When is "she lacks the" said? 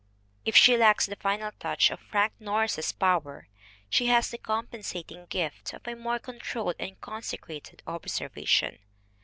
0.57-1.15